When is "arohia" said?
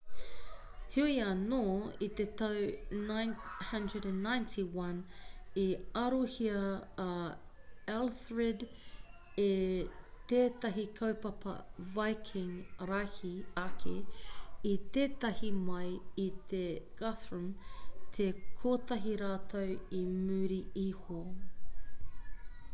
6.03-6.61